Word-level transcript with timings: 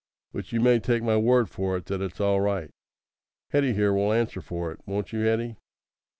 But 0.33 0.51
you 0.51 0.59
may 0.61 0.79
take 0.79 1.03
my 1.03 1.15
word 1.15 1.47
for 1.47 1.77
it 1.77 1.85
that 1.85 2.01
it's 2.01 2.19
all 2.19 2.41
right. 2.41 2.71
Hetty 3.49 3.73
here 3.73 3.93
will 3.93 4.11
answer 4.11 4.41
for 4.41 4.71
it. 4.71 4.79
Won't 4.87 5.13
you, 5.13 5.19
Hetty?" 5.19 5.57